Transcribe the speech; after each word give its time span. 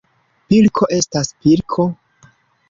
Pilko 0.53 0.87
estas 0.97 1.29
pilko. 1.43 1.87